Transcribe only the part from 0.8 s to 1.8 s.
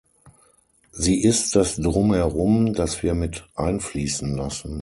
Sie ist das